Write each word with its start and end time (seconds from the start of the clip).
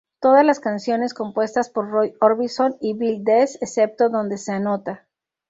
Todas 0.19 0.43
las 0.43 0.59
canciones 0.59 1.13
compuestas 1.13 1.69
por 1.69 1.87
Roy 1.91 2.15
Orbison 2.21 2.75
y 2.81 2.97
Bill 2.97 3.23
Dees 3.23 3.59
excepto 3.61 4.09
donde 4.09 4.39
se 4.39 4.51
anota. 4.53 5.05